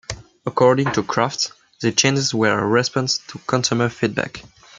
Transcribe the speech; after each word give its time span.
According 0.47 0.93
to 0.93 1.03
Kraft, 1.03 1.51
the 1.81 1.91
changes 1.91 2.33
were 2.33 2.57
a 2.57 2.65
response 2.65 3.19
to 3.27 3.37
consumer 3.45 3.87
feedback. 3.87 4.43